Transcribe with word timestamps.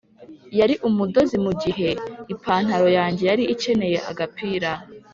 yari 0.59 0.75
umudozi 0.87 1.35
mugihe 1.45 1.89
ipantaro 2.33 2.87
yanjye 2.97 3.23
yari 3.29 3.43
ikeneye 3.53 3.97
agapira. 4.11 4.71